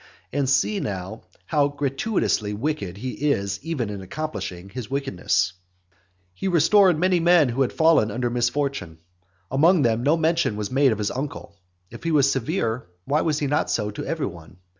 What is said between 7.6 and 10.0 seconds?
had fallen under misfortune. Among